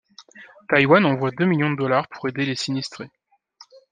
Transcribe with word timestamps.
Taïwan 0.67 1.05
envoie 1.05 1.29
deux 1.29 1.45
millions 1.45 1.69
de 1.69 1.75
dollars 1.75 2.07
pour 2.07 2.27
aider 2.27 2.43
les 2.43 2.55
sinistrés. 2.55 3.11